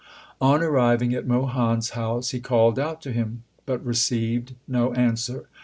[0.41, 5.47] On arriving at Mohan s house he called out to him, but received no answer.